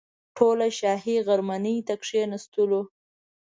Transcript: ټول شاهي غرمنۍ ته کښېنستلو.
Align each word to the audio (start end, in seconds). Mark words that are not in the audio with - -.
ټول 0.37 0.59
شاهي 0.79 1.15
غرمنۍ 1.27 1.77
ته 1.87 1.93
کښېنستلو. 2.01 2.81